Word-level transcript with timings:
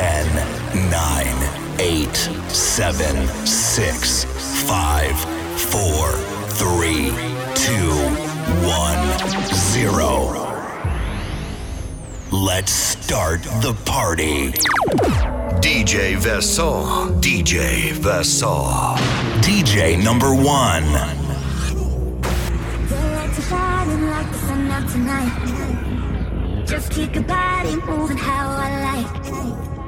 10, 0.00 0.24
9, 0.90 1.78
8, 1.78 2.16
7, 2.48 3.28
6, 3.46 4.24
5, 4.24 5.20
4, 5.60 6.12
3, 6.48 7.12
2, 7.54 7.74
1, 8.64 9.52
0. 9.52 10.40
Let's 12.32 12.72
start 12.72 13.42
the 13.60 13.74
party. 13.84 14.52
DJ 15.60 16.16
Vassal. 16.16 17.10
DJ 17.20 17.92
Vassal. 17.92 18.96
DJ 19.42 20.02
number 20.02 20.34
one. 20.34 20.84
like 24.10 24.32
the 24.32 24.38
sun 24.38 24.70
out 24.70 24.88
tonight. 24.88 26.64
Just 26.66 26.90
keep 26.90 27.14
your 27.14 27.24
body 27.24 27.76
moving 27.82 28.16
how 28.16 28.48
I 28.48 29.02
like. 29.02 29.79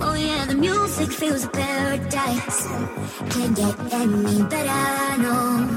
Oh 0.00 0.14
yeah, 0.14 0.46
the 0.46 0.54
music 0.54 1.10
feels 1.10 1.44
a 1.44 1.48
paradise. 1.48 2.66
Can't 3.30 3.56
get 3.56 3.92
any 3.92 4.42
better, 4.44 5.22
no. 5.22 5.68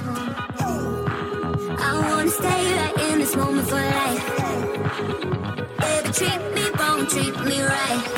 I 1.79 1.91
wanna 2.09 2.29
stay 2.29 2.73
right 2.75 2.97
in 3.11 3.19
this 3.19 3.35
moment 3.35 3.67
for 3.67 3.75
life. 3.75 4.25
Baby, 5.79 6.09
treat 6.13 6.41
me 6.55 6.69
wrong, 6.79 7.07
treat 7.07 7.35
me 7.45 7.61
right. 7.61 8.17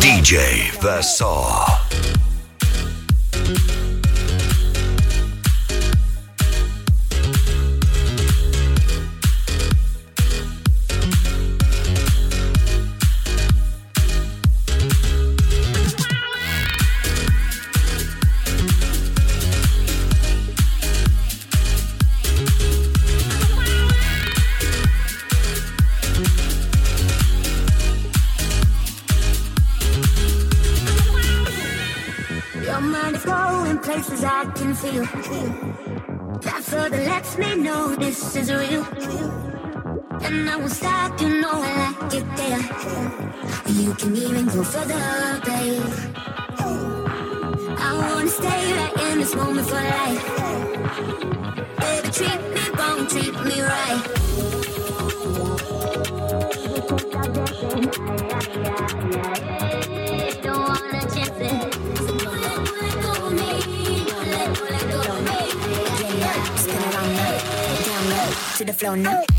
DJ 0.00 0.70
Vassal. 0.82 1.87
This 38.32 38.48
is 38.48 38.52
real. 38.52 38.84
And 40.22 40.50
I 40.50 40.56
won't 40.56 40.70
stop, 40.70 41.18
you 41.20 41.40
know 41.40 41.50
I 41.50 41.92
like 42.00 42.14
it 42.14 42.26
there. 42.36 42.62
You 43.72 43.94
can 43.94 44.16
even 44.16 44.46
go 44.46 44.62
further, 44.62 45.40
babe. 45.46 45.82
I 47.78 48.12
wanna 48.12 48.28
stay 48.28 48.72
right 48.74 49.12
in 49.12 49.18
this 49.20 49.34
moment 49.34 49.66
for 49.66 49.76
life. 49.76 50.37
Floor 68.78 68.96
now. 68.96 69.37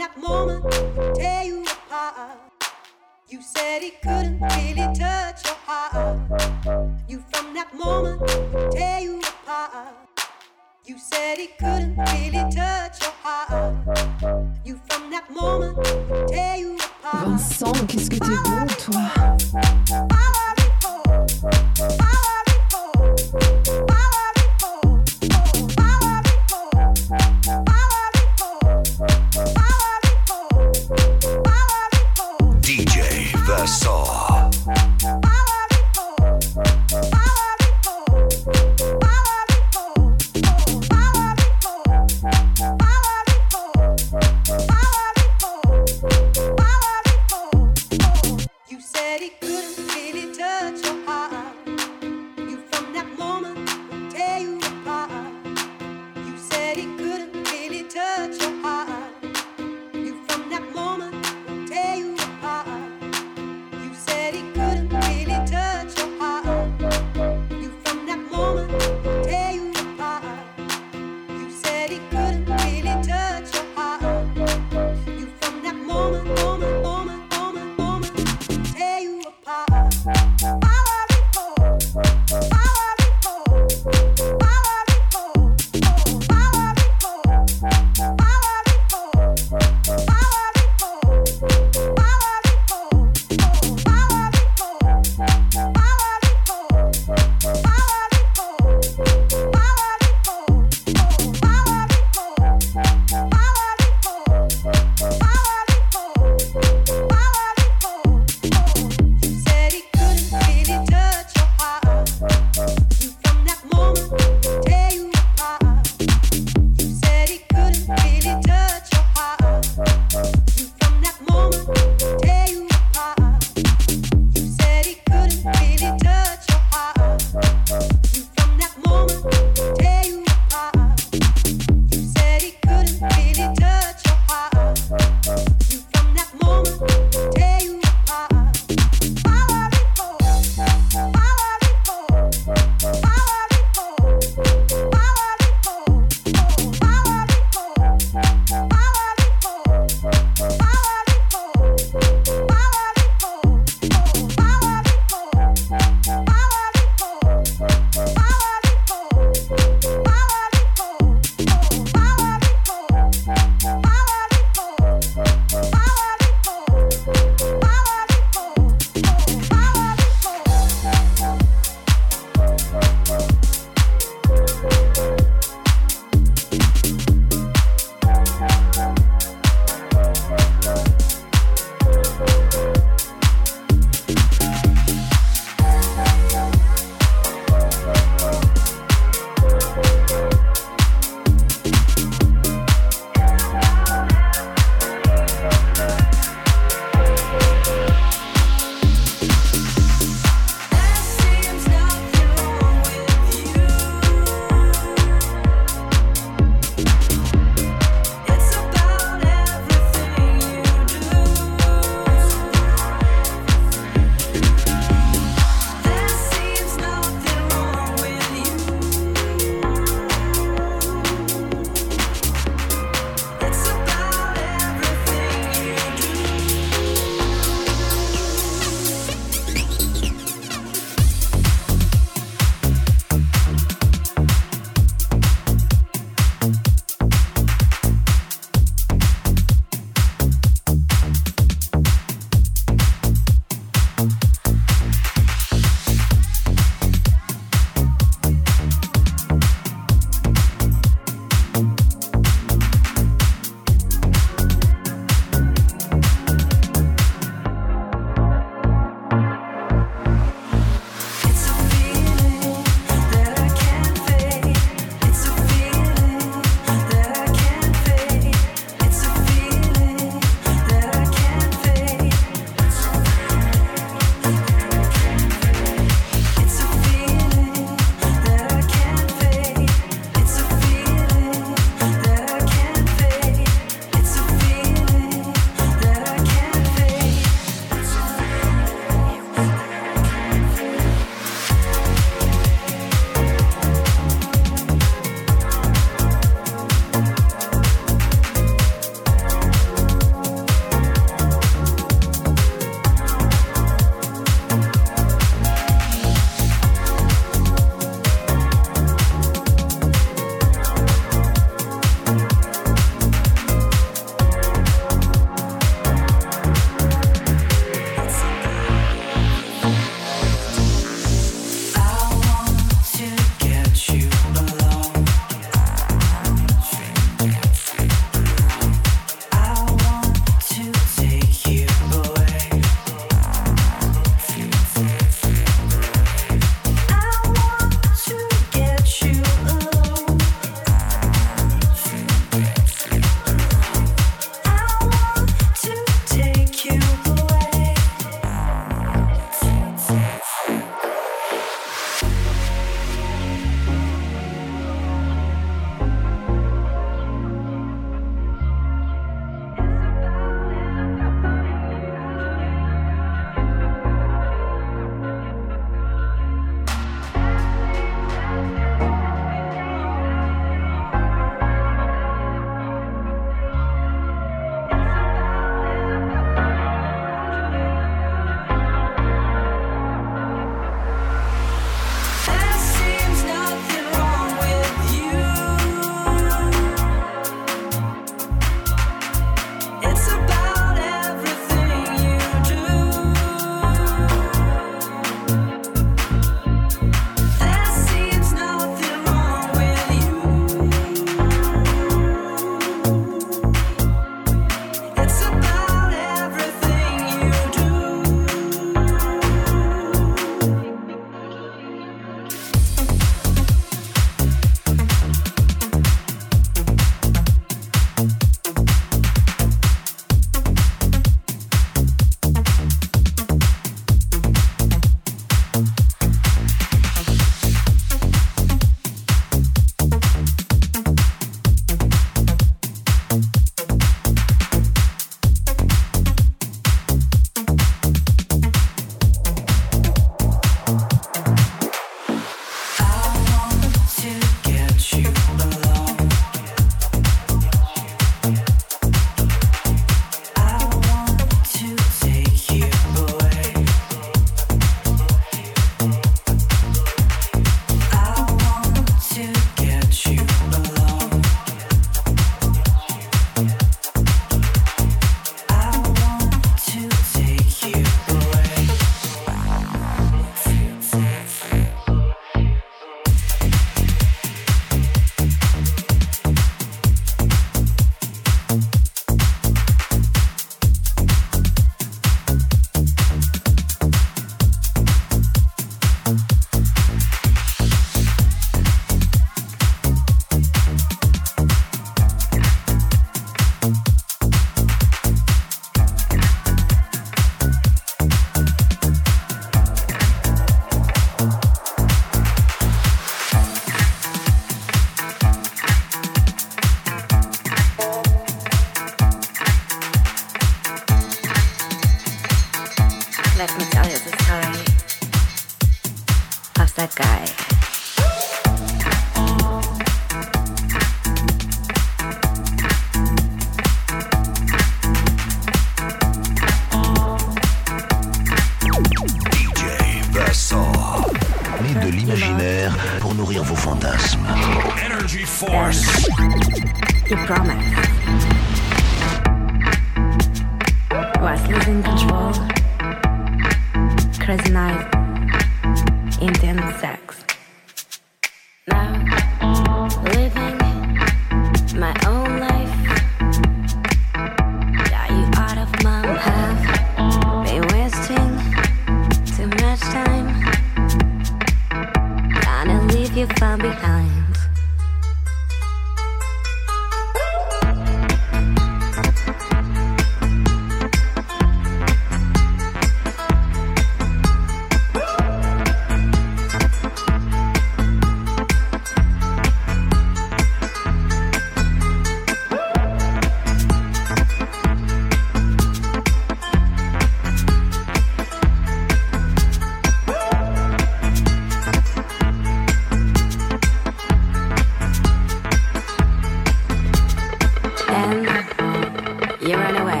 you 599.46 599.54
run 599.54 599.76
away. 599.76 600.00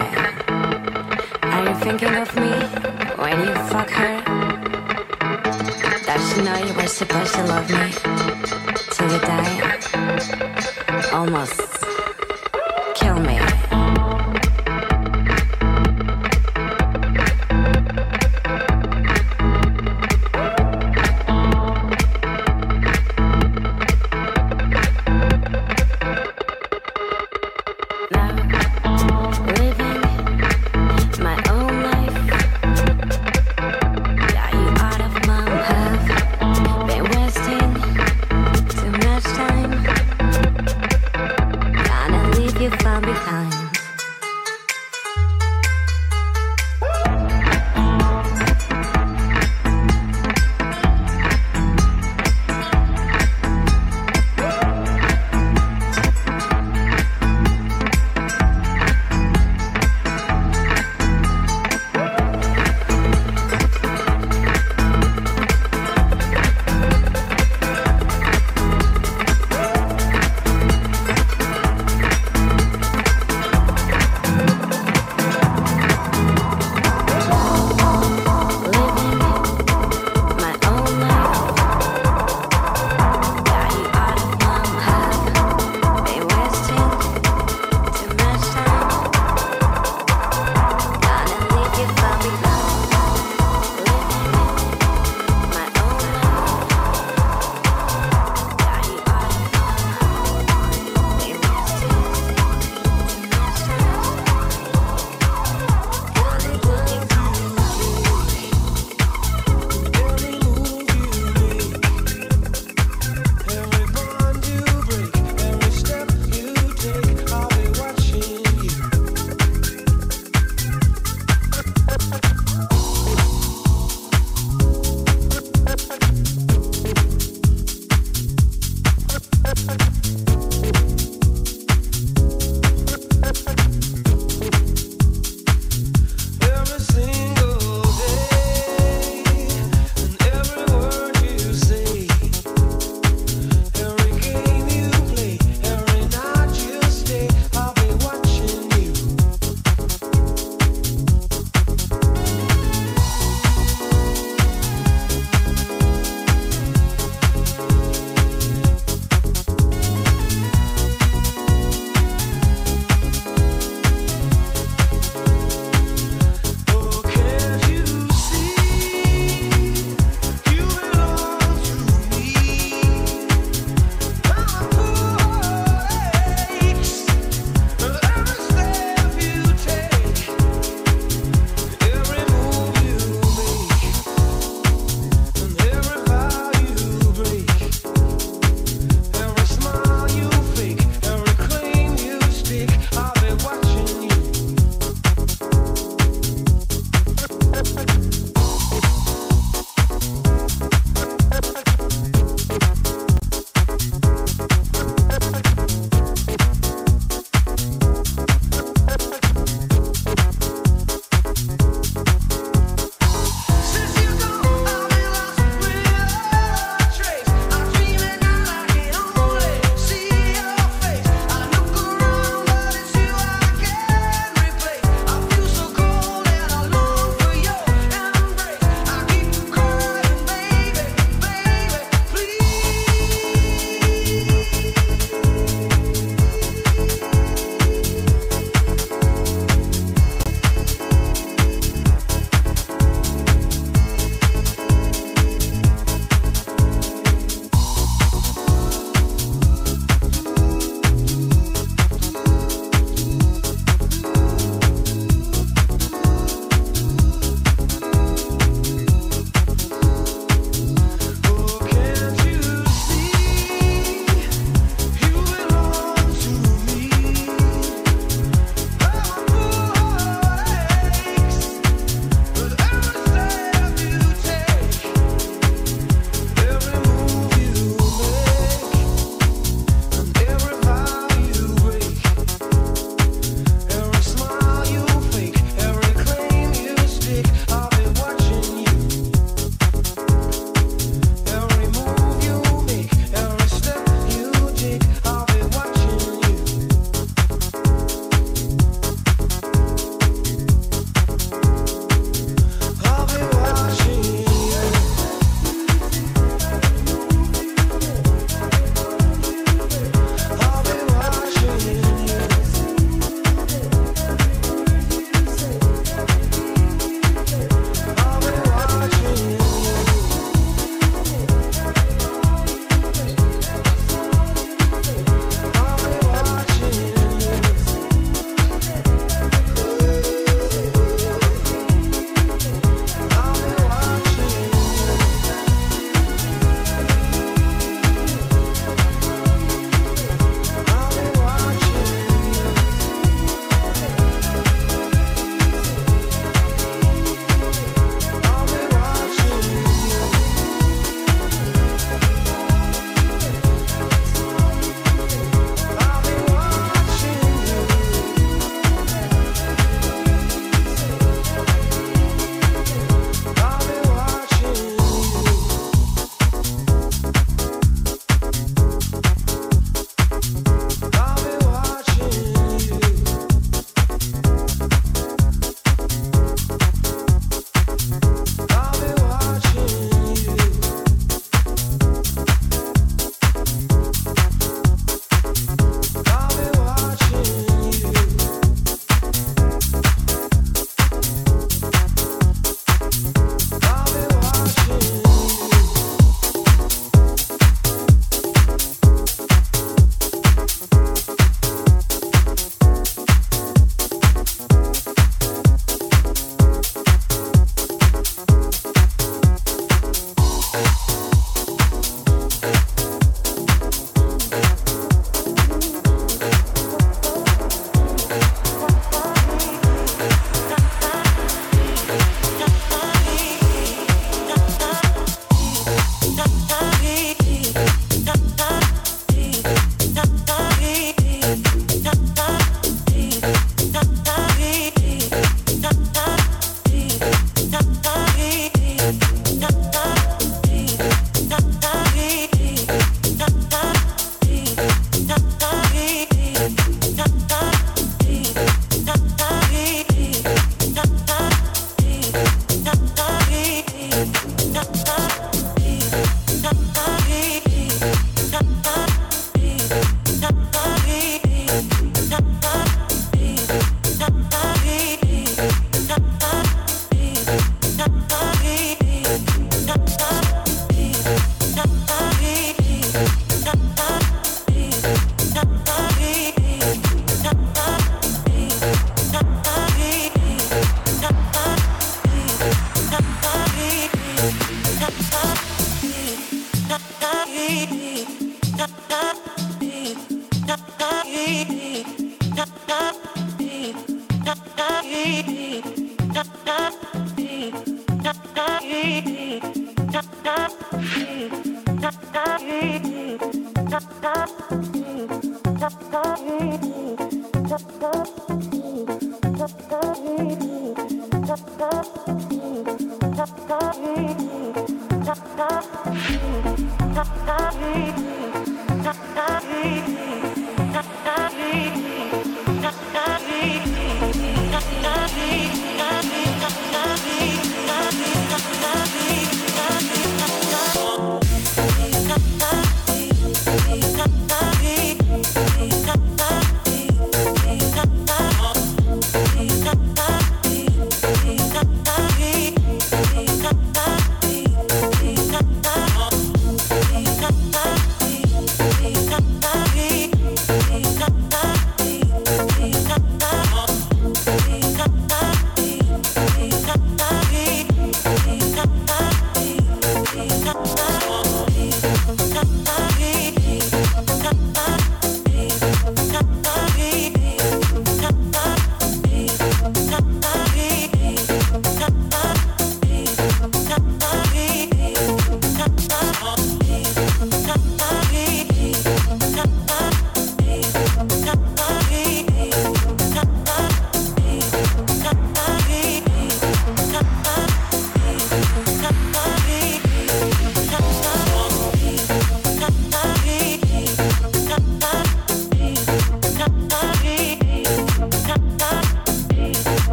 Are 1.42 1.68
you 1.68 1.74
thinking 1.76 2.14
of 2.16 2.34
me 2.34 2.50
when 3.22 3.38
you 3.46 3.54
fuck 3.70 3.90
her? 3.90 4.22
Does 6.04 6.32
she 6.32 6.42
know 6.42 6.56
you 6.56 6.74
were 6.74 6.88
supposed 6.88 7.34
to 7.34 7.44
love 7.44 7.70
me 7.70 7.92
till 8.90 9.08
we 9.08 9.18
die? 9.20 9.78
Almost. 11.12 11.75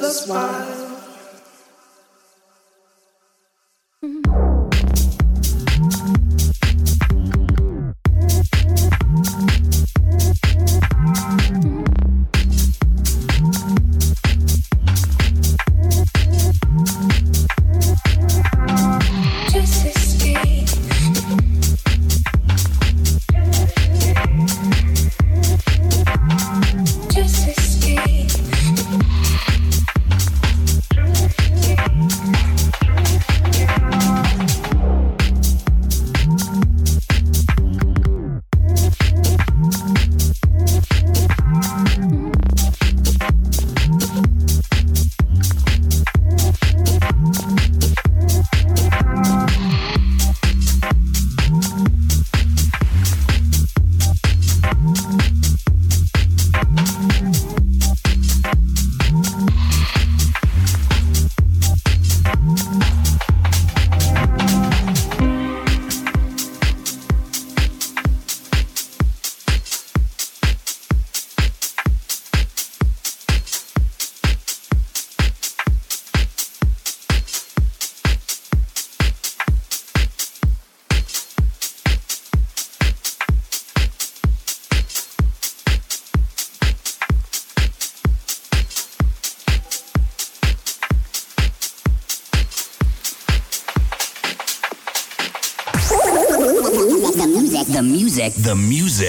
The 0.00 0.10
smile. 0.10 0.97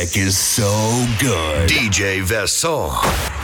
Music 0.09 0.27
is 0.27 0.37
so 0.37 1.05
good. 1.19 1.69
DJ 1.69 2.23
Vesson. 2.23 3.38